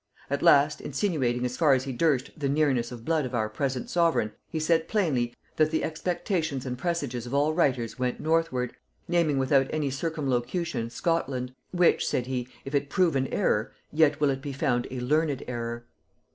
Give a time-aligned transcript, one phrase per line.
[0.31, 3.87] at last, insinuating as far as he durst the nearness of blood of our present
[3.87, 8.75] sovereign, he said plainly, that the expectations and presages of all writers went northward,
[9.07, 14.31] naming without any circumlocution Scotland; which, said he, if it prove an error, yet will
[14.31, 15.85] it be found a learned error.